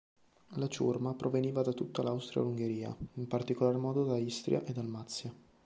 [0.55, 5.31] La ciurma proveniva da tutta l'Austria-Ungheria, in particolar modo da Istria e Dalmazia.